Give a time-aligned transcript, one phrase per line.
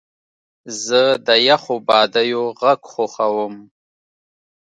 [0.85, 3.53] زه د یخو بادیو غږ خوښوم.